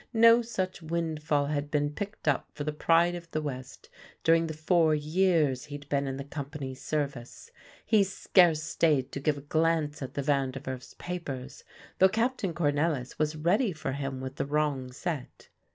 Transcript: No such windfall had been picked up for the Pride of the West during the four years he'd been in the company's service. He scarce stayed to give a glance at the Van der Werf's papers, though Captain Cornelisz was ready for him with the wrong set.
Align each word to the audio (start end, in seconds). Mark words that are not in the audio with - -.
No 0.15 0.41
such 0.41 0.81
windfall 0.81 1.45
had 1.45 1.69
been 1.69 1.91
picked 1.91 2.27
up 2.27 2.47
for 2.55 2.63
the 2.63 2.71
Pride 2.71 3.13
of 3.13 3.29
the 3.29 3.39
West 3.39 3.87
during 4.23 4.47
the 4.47 4.53
four 4.55 4.95
years 4.95 5.65
he'd 5.65 5.87
been 5.89 6.07
in 6.07 6.17
the 6.17 6.23
company's 6.23 6.81
service. 6.81 7.51
He 7.85 8.03
scarce 8.03 8.63
stayed 8.63 9.11
to 9.11 9.19
give 9.19 9.37
a 9.37 9.41
glance 9.41 10.01
at 10.01 10.15
the 10.15 10.23
Van 10.23 10.49
der 10.49 10.61
Werf's 10.65 10.95
papers, 10.97 11.63
though 11.99 12.09
Captain 12.09 12.55
Cornelisz 12.55 13.19
was 13.19 13.35
ready 13.35 13.73
for 13.73 13.91
him 13.91 14.21
with 14.21 14.37
the 14.37 14.45
wrong 14.47 14.91
set. 14.91 15.49